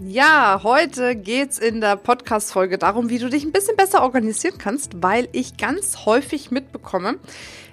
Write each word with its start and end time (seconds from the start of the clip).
Ja, 0.00 0.60
heute 0.62 1.16
geht's 1.16 1.58
in 1.58 1.80
der 1.80 1.96
Podcast-Folge 1.96 2.78
darum, 2.78 3.10
wie 3.10 3.18
du 3.18 3.28
dich 3.28 3.42
ein 3.42 3.50
bisschen 3.50 3.74
besser 3.74 4.04
organisieren 4.04 4.56
kannst, 4.56 5.02
weil 5.02 5.28
ich 5.32 5.56
ganz 5.56 6.06
häufig 6.06 6.52
mitbekomme, 6.52 7.16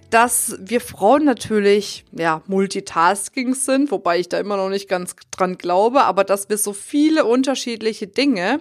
dass 0.10 0.56
wir 0.60 0.82
Frauen 0.82 1.26
natürlich, 1.26 2.06
ja, 2.12 2.42
Multitasking 2.48 3.54
sind, 3.54 3.92
wobei 3.92 4.20
ich 4.20 4.30
da 4.30 4.40
immer 4.40 4.58
noch 4.58 4.70
nicht 4.70 4.88
ganz 4.88 5.16
dran 5.32 5.58
glaube, 5.58 6.04
aber 6.04 6.24
dass 6.24 6.50
wir 6.50 6.58
so 6.58 6.74
viele 6.74 7.26
unterschiedliche 7.26 8.08
Dinge 8.08 8.60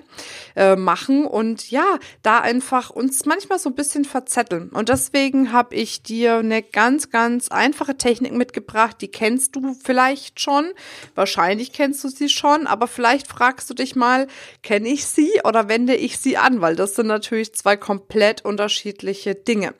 äh, 0.57 0.77
machen 0.77 1.27
und 1.27 1.71
ja, 1.71 1.99
da 2.23 2.41
einfach 2.41 2.91
uns 2.91 3.25
manchmal 3.25 3.59
so 3.59 3.71
ein 3.71 3.75
bisschen 3.75 4.05
verzetteln. 4.05 4.71
Und 4.71 4.89
deswegen 4.89 5.53
habe 5.53 5.75
ich 5.75 6.03
dir 6.03 6.37
eine 6.37 6.63
ganz, 6.63 7.11
ganz 7.11 7.49
einfache 7.49 7.97
Technik 7.97 8.33
mitgebracht, 8.33 8.97
die 9.01 9.09
kennst 9.09 9.57
du 9.57 9.75
vielleicht 9.83 10.41
schon, 10.41 10.73
wahrscheinlich 11.15 11.73
kennst 11.73 12.03
du 12.05 12.09
sie 12.09 12.29
schon, 12.29 12.67
aber 12.67 12.87
vielleicht 12.87 13.29
fragst 13.29 13.69
du 13.71 13.75
dich 13.75 13.95
mal, 13.97 14.27
kenne 14.63 14.89
ich 14.89 15.07
sie 15.07 15.31
oder 15.45 15.69
wende 15.69 15.95
ich 15.95 16.19
sie 16.19 16.37
an, 16.37 16.61
weil 16.61 16.77
das 16.77 16.95
sind 16.95 17.07
natürlich 17.07 17.55
zwei 17.55 17.77
komplett 17.77 18.45
unterschiedliche 18.45 19.35
Dinge. 19.35 19.75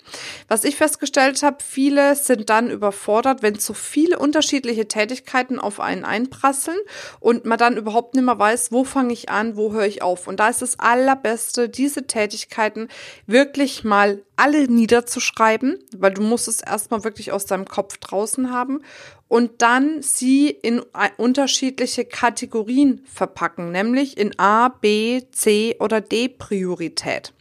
Was 0.49 0.65
ich 0.65 0.77
festgestellt 0.77 1.43
habe, 1.43 1.54
viele 1.63 2.15
sind 2.17 2.51
dann 2.51 2.71
überfordert, 2.71 3.43
wenn 3.43 3.59
zu 3.59 3.75
viele 3.75 4.19
unterschiedliche 4.19 4.89
Tätigkeiten 4.89 5.59
auf 5.59 5.81
einen 5.81 6.05
einprasseln 6.05 6.79
und 7.21 7.45
man 7.45 7.59
dann 7.59 7.77
überhaupt 7.77 8.15
nicht 8.15 8.25
mehr 8.25 8.39
weiß, 8.39 8.73
wo 8.73 8.85
fange 8.85 9.13
ich 9.13 9.29
an, 9.29 9.57
wo 9.57 9.73
höre 9.73 9.87
ich 9.87 10.03
auf. 10.03 10.27
Und 10.27 10.41
da 10.41 10.49
ist 10.49 10.63
das 10.63 10.79
Allerbeste, 10.79 11.69
diese 11.69 12.07
Tätigkeiten 12.07 12.89
wirklich 13.27 13.85
mal 13.85 14.23
alle 14.37 14.67
niederzuschreiben, 14.67 15.79
weil 15.97 16.13
du 16.13 16.23
musst 16.23 16.49
es 16.49 16.61
erstmal 16.61 17.05
wirklich 17.05 17.33
aus 17.33 17.47
deinem 17.47 17.67
Kopf 17.67 17.99
draußen 17.99 18.53
haben 18.53 18.83
und 19.29 19.63
dann 19.63 20.03
sie 20.03 20.51
in 20.51 20.83
unterschiedliche 21.17 22.05
Kategorien 22.05 23.05
verpacken, 23.05 23.73
nämlich 23.73 24.17
in 24.17 24.39
A, 24.39 24.69
B, 24.69 25.23
C 25.33 25.77
oder 25.81 26.01
D 26.01 26.29
Priorität. 26.29 27.33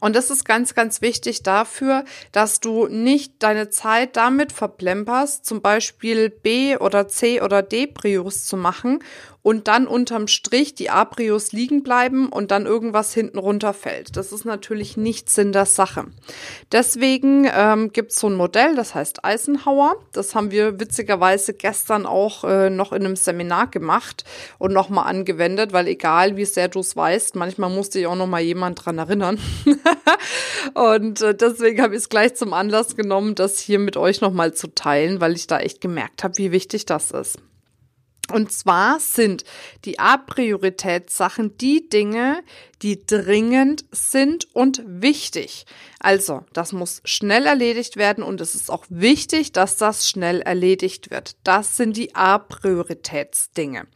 Und 0.00 0.16
das 0.16 0.30
ist 0.30 0.44
ganz, 0.44 0.74
ganz 0.74 1.00
wichtig 1.00 1.42
dafür, 1.42 2.04
dass 2.32 2.60
du 2.60 2.86
nicht 2.86 3.34
deine 3.42 3.70
Zeit 3.70 4.16
damit 4.16 4.52
verplemperst, 4.52 5.46
zum 5.46 5.62
Beispiel 5.62 6.30
B 6.30 6.76
oder 6.76 7.08
C 7.08 7.40
oder 7.40 7.62
D 7.62 7.86
Prius 7.86 8.44
zu 8.44 8.56
machen 8.56 9.00
und 9.42 9.66
dann 9.68 9.86
unterm 9.86 10.28
Strich 10.28 10.74
die 10.74 10.90
Aprios 10.90 11.52
liegen 11.52 11.82
bleiben 11.82 12.28
und 12.28 12.50
dann 12.50 12.64
irgendwas 12.64 13.12
hinten 13.12 13.38
runterfällt. 13.38 14.16
Das 14.16 14.32
ist 14.32 14.44
natürlich 14.44 14.96
nicht 14.96 15.28
Sinn 15.28 15.52
der 15.52 15.66
Sache. 15.66 16.06
Deswegen 16.70 17.48
ähm, 17.52 17.92
gibt 17.92 18.12
es 18.12 18.20
so 18.20 18.28
ein 18.28 18.34
Modell, 18.34 18.76
das 18.76 18.94
heißt 18.94 19.24
Eisenhower. 19.24 19.96
Das 20.12 20.34
haben 20.34 20.50
wir 20.50 20.78
witzigerweise 20.78 21.54
gestern 21.54 22.06
auch 22.06 22.44
äh, 22.44 22.70
noch 22.70 22.92
in 22.92 23.04
einem 23.04 23.16
Seminar 23.16 23.66
gemacht 23.66 24.24
und 24.58 24.72
nochmal 24.72 25.08
angewendet, 25.08 25.72
weil 25.72 25.88
egal 25.88 26.36
wie 26.36 26.44
sehr 26.44 26.68
du 26.68 26.80
es 26.80 26.96
weißt, 26.96 27.34
manchmal 27.34 27.70
musste 27.70 27.98
ich 27.98 28.06
auch 28.06 28.16
nochmal 28.16 28.42
jemand 28.42 28.84
dran 28.84 28.98
erinnern. 28.98 29.38
und 30.74 31.20
äh, 31.20 31.34
deswegen 31.34 31.82
habe 31.82 31.94
ich 31.94 32.02
es 32.02 32.08
gleich 32.08 32.34
zum 32.34 32.52
Anlass 32.52 32.96
genommen, 32.96 33.34
das 33.34 33.58
hier 33.58 33.78
mit 33.78 33.96
euch 33.96 34.20
nochmal 34.20 34.54
zu 34.54 34.68
teilen, 34.68 35.20
weil 35.20 35.34
ich 35.34 35.46
da 35.46 35.58
echt 35.60 35.80
gemerkt 35.80 36.24
habe, 36.24 36.38
wie 36.38 36.52
wichtig 36.52 36.86
das 36.86 37.10
ist. 37.10 37.38
Und 38.30 38.52
zwar 38.52 39.00
sind 39.00 39.44
die 39.84 39.98
A-Prioritätssachen 39.98 41.58
die 41.58 41.88
Dinge, 41.88 42.42
die 42.80 43.04
dringend 43.04 43.84
sind 43.90 44.54
und 44.54 44.82
wichtig. 44.86 45.66
Also, 45.98 46.44
das 46.52 46.72
muss 46.72 47.02
schnell 47.04 47.46
erledigt 47.46 47.96
werden 47.96 48.24
und 48.24 48.40
es 48.40 48.54
ist 48.54 48.70
auch 48.70 48.86
wichtig, 48.88 49.52
dass 49.52 49.76
das 49.76 50.08
schnell 50.08 50.40
erledigt 50.40 51.10
wird. 51.10 51.36
Das 51.44 51.76
sind 51.76 51.96
die 51.96 52.14
A-Prioritätsdinge. 52.14 53.86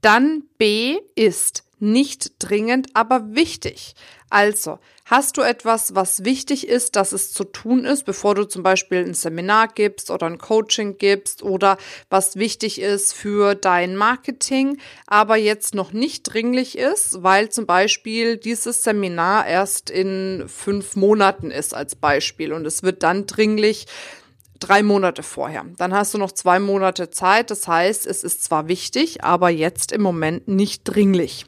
Dann 0.00 0.44
B 0.56 0.98
ist 1.14 1.64
nicht 1.80 2.32
dringend, 2.38 2.88
aber 2.94 3.34
wichtig. 3.34 3.94
Also, 4.30 4.78
hast 5.06 5.38
du 5.38 5.40
etwas, 5.40 5.94
was 5.94 6.24
wichtig 6.24 6.68
ist, 6.68 6.96
dass 6.96 7.12
es 7.12 7.32
zu 7.32 7.44
tun 7.44 7.86
ist, 7.86 8.04
bevor 8.04 8.34
du 8.34 8.44
zum 8.44 8.62
Beispiel 8.62 8.98
ein 8.98 9.14
Seminar 9.14 9.68
gibst 9.68 10.10
oder 10.10 10.26
ein 10.26 10.36
Coaching 10.36 10.98
gibst 10.98 11.42
oder 11.42 11.78
was 12.10 12.36
wichtig 12.36 12.80
ist 12.80 13.14
für 13.14 13.54
dein 13.54 13.96
Marketing, 13.96 14.78
aber 15.06 15.36
jetzt 15.36 15.74
noch 15.74 15.92
nicht 15.92 16.24
dringlich 16.24 16.76
ist, 16.76 17.22
weil 17.22 17.48
zum 17.48 17.64
Beispiel 17.64 18.36
dieses 18.36 18.82
Seminar 18.82 19.46
erst 19.46 19.88
in 19.88 20.44
fünf 20.46 20.94
Monaten 20.94 21.50
ist 21.50 21.74
als 21.74 21.94
Beispiel 21.96 22.52
und 22.52 22.66
es 22.66 22.82
wird 22.82 23.02
dann 23.02 23.26
dringlich 23.26 23.86
drei 24.60 24.82
Monate 24.82 25.22
vorher. 25.22 25.64
Dann 25.78 25.94
hast 25.94 26.14
du 26.14 26.18
noch 26.18 26.32
zwei 26.32 26.58
Monate 26.58 27.10
Zeit. 27.10 27.50
Das 27.50 27.66
heißt, 27.68 28.06
es 28.06 28.24
ist 28.24 28.42
zwar 28.42 28.68
wichtig, 28.68 29.22
aber 29.22 29.50
jetzt 29.50 29.92
im 29.92 30.02
Moment 30.02 30.48
nicht 30.48 30.82
dringlich. 30.84 31.46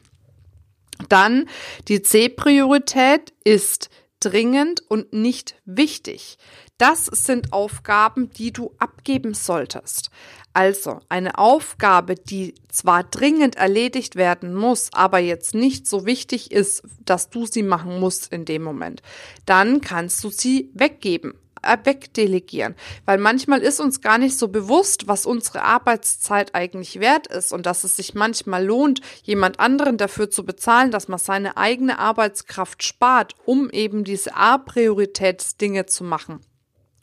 Dann 1.09 1.47
die 1.87 2.01
C-Priorität 2.01 3.33
ist 3.43 3.89
dringend 4.19 4.83
und 4.87 5.13
nicht 5.13 5.55
wichtig. 5.65 6.37
Das 6.77 7.05
sind 7.05 7.53
Aufgaben, 7.53 8.31
die 8.31 8.51
du 8.51 8.73
abgeben 8.79 9.33
solltest. 9.33 10.09
Also 10.53 10.99
eine 11.09 11.37
Aufgabe, 11.37 12.15
die 12.15 12.55
zwar 12.69 13.03
dringend 13.03 13.55
erledigt 13.55 14.15
werden 14.15 14.53
muss, 14.53 14.89
aber 14.93 15.19
jetzt 15.19 15.53
nicht 15.53 15.87
so 15.87 16.05
wichtig 16.05 16.51
ist, 16.51 16.83
dass 17.05 17.29
du 17.29 17.45
sie 17.45 17.63
machen 17.63 17.99
musst 17.99 18.31
in 18.33 18.45
dem 18.45 18.63
Moment, 18.63 19.01
dann 19.45 19.81
kannst 19.81 20.23
du 20.23 20.29
sie 20.29 20.71
weggeben 20.73 21.33
wegdelegieren. 21.63 22.75
Weil 23.05 23.17
manchmal 23.17 23.61
ist 23.61 23.79
uns 23.79 24.01
gar 24.01 24.17
nicht 24.17 24.37
so 24.37 24.47
bewusst, 24.47 25.07
was 25.07 25.25
unsere 25.25 25.63
Arbeitszeit 25.63 26.55
eigentlich 26.55 26.99
wert 26.99 27.27
ist 27.27 27.53
und 27.53 27.65
dass 27.65 27.83
es 27.83 27.95
sich 27.95 28.13
manchmal 28.13 28.65
lohnt, 28.65 29.01
jemand 29.23 29.59
anderen 29.59 29.97
dafür 29.97 30.29
zu 30.29 30.45
bezahlen, 30.45 30.91
dass 30.91 31.07
man 31.07 31.19
seine 31.19 31.57
eigene 31.57 31.99
Arbeitskraft 31.99 32.83
spart, 32.83 33.35
um 33.45 33.69
eben 33.69 34.03
diese 34.03 34.35
A-Prioritätsdinge 34.35 35.85
zu 35.85 36.03
machen. 36.03 36.41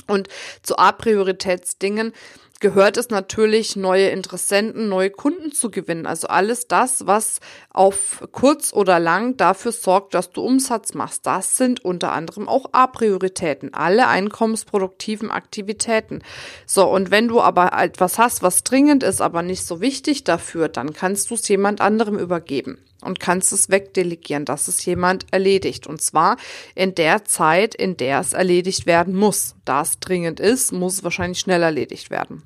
Und 0.06 0.28
zu 0.62 0.78
A-Prioritätsdingen 0.78 2.12
gehört 2.60 2.96
es 2.96 3.10
natürlich, 3.10 3.76
neue 3.76 4.08
Interessenten, 4.08 4.88
neue 4.88 5.10
Kunden 5.10 5.52
zu 5.52 5.70
gewinnen. 5.70 6.06
Also 6.06 6.28
alles 6.28 6.66
das, 6.66 7.06
was 7.06 7.40
auf 7.70 8.26
kurz 8.32 8.72
oder 8.72 8.98
lang 8.98 9.36
dafür 9.36 9.72
sorgt, 9.72 10.14
dass 10.14 10.30
du 10.30 10.42
Umsatz 10.42 10.94
machst. 10.94 11.26
Das 11.26 11.56
sind 11.56 11.84
unter 11.84 12.12
anderem 12.12 12.48
auch 12.48 12.66
A-Prioritäten, 12.72 13.74
alle 13.74 14.08
einkommensproduktiven 14.08 15.30
Aktivitäten. 15.30 16.22
So, 16.66 16.88
und 16.88 17.10
wenn 17.10 17.28
du 17.28 17.40
aber 17.40 17.72
etwas 17.72 18.18
hast, 18.18 18.42
was 18.42 18.64
dringend 18.64 19.02
ist, 19.02 19.20
aber 19.20 19.42
nicht 19.42 19.64
so 19.64 19.80
wichtig 19.80 20.24
dafür, 20.24 20.68
dann 20.68 20.92
kannst 20.92 21.30
du 21.30 21.34
es 21.34 21.46
jemand 21.48 21.80
anderem 21.80 22.18
übergeben 22.18 22.78
und 23.02 23.20
kannst 23.20 23.52
es 23.52 23.70
wegdelegieren, 23.70 24.44
dass 24.44 24.68
es 24.68 24.84
jemand 24.84 25.26
erledigt. 25.30 25.86
Und 25.86 26.00
zwar 26.02 26.36
in 26.74 26.94
der 26.94 27.24
Zeit, 27.24 27.74
in 27.74 27.96
der 27.96 28.20
es 28.20 28.32
erledigt 28.32 28.86
werden 28.86 29.14
muss. 29.14 29.54
Da 29.64 29.82
es 29.82 30.00
dringend 30.00 30.40
ist, 30.40 30.72
muss 30.72 30.94
es 30.94 31.04
wahrscheinlich 31.04 31.38
schnell 31.38 31.62
erledigt 31.62 32.10
werden. 32.10 32.42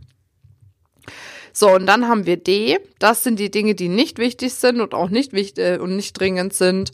So, 1.54 1.70
und 1.70 1.86
dann 1.86 2.08
haben 2.08 2.26
wir 2.26 2.38
D. 2.38 2.78
Das 2.98 3.24
sind 3.24 3.38
die 3.38 3.50
Dinge, 3.50 3.74
die 3.74 3.88
nicht 3.88 4.18
wichtig 4.18 4.54
sind 4.54 4.80
und 4.80 4.94
auch 4.94 5.10
nicht 5.10 5.32
wichtig 5.32 5.64
äh, 5.64 5.78
und 5.78 5.96
nicht 5.96 6.18
dringend 6.18 6.54
sind. 6.54 6.92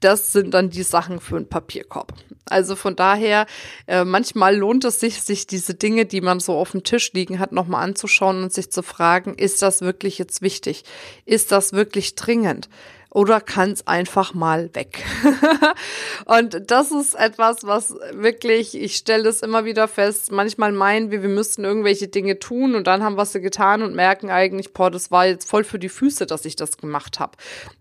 Das 0.00 0.32
sind 0.32 0.54
dann 0.54 0.70
die 0.70 0.84
Sachen 0.84 1.20
für 1.20 1.36
einen 1.36 1.48
Papierkorb. 1.48 2.14
Also 2.46 2.76
von 2.76 2.96
daher, 2.96 3.46
äh, 3.86 4.04
manchmal 4.04 4.56
lohnt 4.56 4.84
es 4.84 5.00
sich, 5.00 5.22
sich 5.22 5.46
diese 5.46 5.74
Dinge, 5.74 6.06
die 6.06 6.20
man 6.20 6.40
so 6.40 6.54
auf 6.54 6.70
dem 6.70 6.84
Tisch 6.84 7.12
liegen 7.12 7.38
hat, 7.38 7.52
nochmal 7.52 7.84
anzuschauen 7.84 8.42
und 8.42 8.52
sich 8.52 8.70
zu 8.70 8.82
fragen, 8.82 9.34
ist 9.34 9.60
das 9.60 9.82
wirklich 9.82 10.18
jetzt 10.18 10.40
wichtig? 10.40 10.84
Ist 11.26 11.52
das 11.52 11.72
wirklich 11.72 12.14
dringend? 12.14 12.68
Oder 13.10 13.40
kann 13.40 13.72
es 13.72 13.86
einfach 13.86 14.34
mal 14.34 14.74
weg. 14.74 15.02
und 16.26 16.70
das 16.70 16.90
ist 16.90 17.14
etwas, 17.14 17.58
was 17.62 17.94
wirklich, 18.12 18.78
ich 18.78 18.96
stelle 18.96 19.28
es 19.28 19.40
immer 19.40 19.64
wieder 19.64 19.88
fest, 19.88 20.30
manchmal 20.30 20.72
meinen 20.72 21.10
wir, 21.10 21.22
wir 21.22 21.28
müssten 21.28 21.64
irgendwelche 21.64 22.08
Dinge 22.08 22.38
tun 22.38 22.74
und 22.74 22.86
dann 22.86 23.02
haben 23.02 23.16
wir 23.16 23.24
sie 23.24 23.40
getan 23.40 23.82
und 23.82 23.94
merken 23.94 24.30
eigentlich, 24.30 24.72
boah, 24.72 24.90
das 24.90 25.10
war 25.10 25.26
jetzt 25.26 25.48
voll 25.48 25.64
für 25.64 25.78
die 25.78 25.88
Füße, 25.88 26.26
dass 26.26 26.44
ich 26.44 26.56
das 26.56 26.76
gemacht 26.76 27.18
habe. 27.18 27.32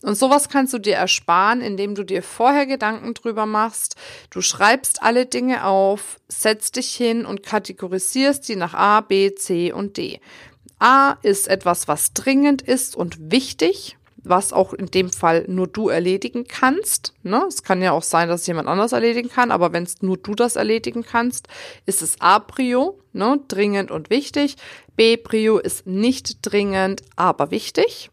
Und 0.01 0.17
sowas 0.17 0.47
kannst 0.47 0.73
du 0.73 0.79
dir 0.79 0.95
ersparen, 0.95 1.61
indem 1.61 1.95
du 1.95 2.03
dir 2.03 2.23
vorher 2.23 2.65
Gedanken 2.65 3.13
drüber 3.13 3.45
machst, 3.45 3.95
du 4.29 4.41
schreibst 4.41 5.03
alle 5.03 5.25
Dinge 5.25 5.65
auf, 5.65 6.19
setzt 6.29 6.77
dich 6.77 6.95
hin 6.95 7.25
und 7.25 7.43
kategorisierst 7.43 8.47
die 8.47 8.55
nach 8.55 8.73
A, 8.73 9.01
B, 9.01 9.35
C 9.35 9.73
und 9.73 9.97
D. 9.97 10.21
A 10.79 11.17
ist 11.23 11.47
etwas, 11.47 11.87
was 11.87 12.13
dringend 12.13 12.61
ist 12.61 12.95
und 12.95 13.31
wichtig 13.31 13.97
was 14.29 14.53
auch 14.53 14.73
in 14.73 14.87
dem 14.87 15.11
Fall 15.11 15.45
nur 15.47 15.67
du 15.67 15.89
erledigen 15.89 16.45
kannst. 16.47 17.13
Ne? 17.23 17.43
Es 17.47 17.63
kann 17.63 17.81
ja 17.81 17.91
auch 17.91 18.03
sein, 18.03 18.29
dass 18.29 18.47
jemand 18.47 18.67
anders 18.67 18.91
erledigen 18.91 19.29
kann, 19.29 19.51
aber 19.51 19.73
wenn 19.73 19.83
es 19.83 20.01
nur 20.01 20.17
du 20.17 20.35
das 20.35 20.55
erledigen 20.55 21.03
kannst, 21.03 21.47
ist 21.85 22.01
es 22.01 22.19
A-Prio, 22.19 22.99
ne? 23.13 23.39
dringend 23.47 23.91
und 23.91 24.09
wichtig. 24.09 24.55
B-Prio 24.95 25.59
ist 25.59 25.85
nicht 25.85 26.39
dringend, 26.41 27.03
aber 27.15 27.51
wichtig. 27.51 28.09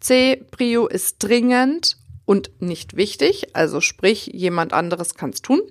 C-Prio 0.00 0.86
ist 0.86 1.16
dringend 1.18 1.96
und 2.24 2.50
nicht 2.60 2.96
wichtig, 2.96 3.56
also 3.56 3.80
sprich, 3.80 4.26
jemand 4.26 4.74
anderes 4.74 5.14
kann 5.14 5.30
es 5.30 5.40
tun. 5.40 5.62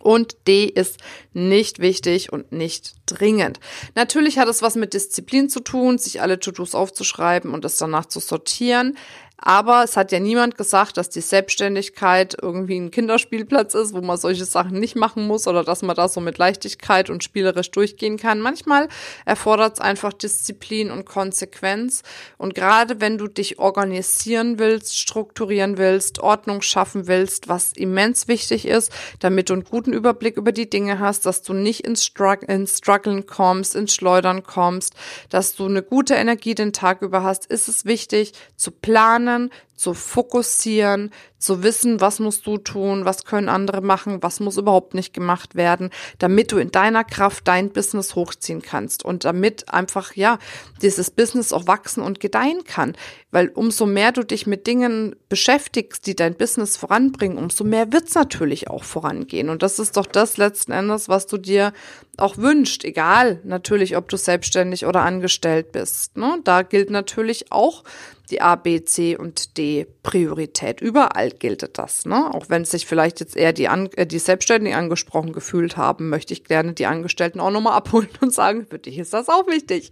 Und 0.00 0.36
D 0.48 0.64
ist 0.64 0.98
nicht 1.32 1.78
wichtig 1.78 2.32
und 2.32 2.52
nicht 2.52 2.94
dringend. 3.06 3.60
Natürlich 3.94 4.38
hat 4.38 4.48
es 4.48 4.62
was 4.62 4.74
mit 4.74 4.94
Disziplin 4.94 5.48
zu 5.48 5.60
tun, 5.60 5.98
sich 5.98 6.20
alle 6.20 6.40
To-Dos 6.40 6.74
aufzuschreiben 6.74 7.52
und 7.52 7.64
es 7.64 7.76
danach 7.76 8.06
zu 8.06 8.18
sortieren. 8.18 8.96
Aber 9.42 9.82
es 9.84 9.96
hat 9.96 10.12
ja 10.12 10.20
niemand 10.20 10.58
gesagt, 10.58 10.98
dass 10.98 11.08
die 11.08 11.22
Selbstständigkeit 11.22 12.36
irgendwie 12.40 12.78
ein 12.78 12.90
Kinderspielplatz 12.90 13.72
ist, 13.72 13.94
wo 13.94 14.02
man 14.02 14.18
solche 14.18 14.44
Sachen 14.44 14.78
nicht 14.78 14.96
machen 14.96 15.26
muss 15.26 15.46
oder 15.46 15.64
dass 15.64 15.80
man 15.80 15.96
da 15.96 16.08
so 16.08 16.20
mit 16.20 16.36
Leichtigkeit 16.36 17.08
und 17.08 17.24
spielerisch 17.24 17.70
durchgehen 17.70 18.18
kann. 18.18 18.40
Manchmal 18.40 18.88
erfordert 19.24 19.74
es 19.74 19.80
einfach 19.80 20.12
Disziplin 20.12 20.90
und 20.90 21.06
Konsequenz. 21.06 22.02
Und 22.36 22.54
gerade 22.54 23.00
wenn 23.00 23.16
du 23.16 23.28
dich 23.28 23.58
organisieren 23.58 24.58
willst, 24.58 24.98
strukturieren 24.98 25.78
willst, 25.78 26.18
Ordnung 26.18 26.60
schaffen 26.60 27.06
willst, 27.06 27.48
was 27.48 27.72
immens 27.72 28.28
wichtig 28.28 28.68
ist, 28.68 28.92
damit 29.20 29.48
du 29.48 29.54
einen 29.54 29.64
guten 29.64 29.94
Überblick 29.94 30.36
über 30.36 30.52
die 30.52 30.68
Dinge 30.68 30.98
hast, 30.98 31.24
dass 31.24 31.40
du 31.40 31.54
nicht 31.54 31.86
ins, 31.86 32.04
Strugg 32.04 32.44
ins 32.46 32.76
Struggeln 32.78 33.24
kommst, 33.24 33.74
ins 33.74 33.94
Schleudern 33.94 34.42
kommst, 34.42 34.92
dass 35.30 35.56
du 35.56 35.64
eine 35.64 35.82
gute 35.82 36.14
Energie 36.14 36.54
den 36.54 36.74
Tag 36.74 37.00
über 37.00 37.22
hast, 37.22 37.46
ist 37.46 37.68
es 37.68 37.86
wichtig 37.86 38.34
zu 38.56 38.70
planen, 38.70 39.29
ögonen 39.30 39.50
zu 39.80 39.94
fokussieren, 39.94 41.10
zu 41.38 41.62
wissen, 41.62 42.02
was 42.02 42.18
musst 42.18 42.46
du 42.46 42.58
tun, 42.58 43.06
was 43.06 43.24
können 43.24 43.48
andere 43.48 43.80
machen, 43.80 44.22
was 44.22 44.38
muss 44.38 44.58
überhaupt 44.58 44.92
nicht 44.92 45.14
gemacht 45.14 45.54
werden, 45.54 45.88
damit 46.18 46.52
du 46.52 46.58
in 46.58 46.70
deiner 46.70 47.02
Kraft 47.02 47.48
dein 47.48 47.70
Business 47.70 48.14
hochziehen 48.14 48.60
kannst 48.60 49.06
und 49.06 49.24
damit 49.24 49.72
einfach, 49.72 50.14
ja, 50.14 50.38
dieses 50.82 51.10
Business 51.10 51.54
auch 51.54 51.66
wachsen 51.66 52.02
und 52.02 52.20
gedeihen 52.20 52.64
kann. 52.64 52.94
Weil 53.30 53.48
umso 53.48 53.86
mehr 53.86 54.12
du 54.12 54.22
dich 54.22 54.46
mit 54.46 54.66
Dingen 54.66 55.16
beschäftigst, 55.30 56.06
die 56.06 56.14
dein 56.14 56.34
Business 56.34 56.76
voranbringen, 56.76 57.38
umso 57.38 57.64
mehr 57.64 57.90
wird's 57.90 58.14
natürlich 58.14 58.68
auch 58.68 58.84
vorangehen. 58.84 59.48
Und 59.48 59.62
das 59.62 59.78
ist 59.78 59.96
doch 59.96 60.06
das 60.06 60.36
letzten 60.36 60.72
Endes, 60.72 61.08
was 61.08 61.26
du 61.26 61.38
dir 61.38 61.72
auch 62.18 62.36
wünscht, 62.36 62.84
egal 62.84 63.40
natürlich, 63.44 63.96
ob 63.96 64.10
du 64.10 64.18
selbstständig 64.18 64.84
oder 64.84 65.00
angestellt 65.02 65.72
bist. 65.72 66.18
Ne? 66.18 66.38
Da 66.44 66.60
gilt 66.62 66.90
natürlich 66.90 67.50
auch 67.50 67.82
die 68.30 68.40
A, 68.40 68.56
B, 68.56 68.84
C 68.84 69.16
und 69.16 69.56
D 69.56 69.69
Priorität. 70.02 70.80
Überall 70.80 71.30
gilt 71.30 71.78
das. 71.78 72.04
Ne? 72.04 72.32
Auch 72.34 72.48
wenn 72.48 72.64
sich 72.64 72.86
vielleicht 72.86 73.20
jetzt 73.20 73.36
eher 73.36 73.52
die, 73.52 73.68
An 73.68 73.88
äh, 73.96 74.06
die 74.06 74.18
Selbstständigen 74.18 74.78
angesprochen 74.78 75.32
gefühlt 75.32 75.76
haben, 75.76 76.08
möchte 76.08 76.32
ich 76.32 76.44
gerne 76.44 76.72
die 76.72 76.86
Angestellten 76.86 77.40
auch 77.40 77.50
nochmal 77.50 77.74
abholen 77.74 78.08
und 78.20 78.32
sagen, 78.32 78.66
für 78.68 78.78
dich 78.78 78.98
ist 78.98 79.12
das 79.12 79.28
auch 79.28 79.46
wichtig. 79.46 79.90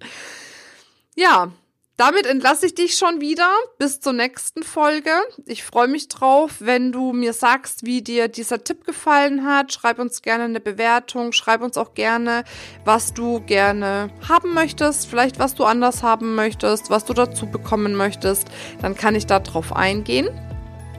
Ja, 1.16 1.52
damit 1.98 2.26
entlasse 2.26 2.66
ich 2.66 2.76
dich 2.76 2.94
schon 2.94 3.20
wieder 3.20 3.50
bis 3.76 4.00
zur 4.00 4.12
nächsten 4.12 4.62
Folge. 4.62 5.10
Ich 5.46 5.64
freue 5.64 5.88
mich 5.88 6.06
drauf, 6.06 6.52
wenn 6.60 6.92
du 6.92 7.12
mir 7.12 7.32
sagst, 7.32 7.84
wie 7.84 8.02
dir 8.02 8.28
dieser 8.28 8.62
Tipp 8.62 8.84
gefallen 8.84 9.44
hat. 9.44 9.72
Schreib 9.72 9.98
uns 9.98 10.22
gerne 10.22 10.44
eine 10.44 10.60
Bewertung. 10.60 11.32
Schreib 11.32 11.60
uns 11.60 11.76
auch 11.76 11.94
gerne, 11.94 12.44
was 12.84 13.14
du 13.14 13.40
gerne 13.40 14.10
haben 14.28 14.54
möchtest. 14.54 15.08
Vielleicht 15.08 15.40
was 15.40 15.56
du 15.56 15.64
anders 15.64 16.04
haben 16.04 16.36
möchtest, 16.36 16.88
was 16.88 17.04
du 17.04 17.14
dazu 17.14 17.46
bekommen 17.46 17.96
möchtest. 17.96 18.46
Dann 18.80 18.94
kann 18.94 19.16
ich 19.16 19.26
darauf 19.26 19.74
eingehen. 19.74 20.28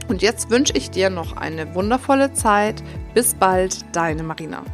Und 0.10 0.22
jetzt 0.22 0.50
wünsche 0.50 0.74
ich 0.76 0.92
dir 0.92 1.10
noch 1.10 1.38
eine 1.38 1.76
wundervolle 1.76 2.34
Zeit. 2.34 2.84
Bis 3.14 3.36
bald, 3.36 3.96
deine 3.96 4.24
Marina. 4.24 4.66